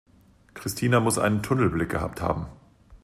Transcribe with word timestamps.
Christina 0.55 0.99
muss 0.99 1.19
einen 1.19 1.43
Tunnelblick 1.43 1.89
gehabt 1.91 2.21
haben. 2.23 2.47